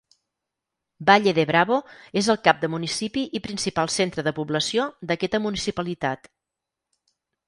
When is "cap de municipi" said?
2.47-3.23